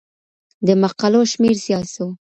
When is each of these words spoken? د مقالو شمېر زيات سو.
د 0.65 0.67
مقالو 0.81 1.21
شمېر 1.31 1.55
زيات 1.65 1.85
سو. 1.93 2.05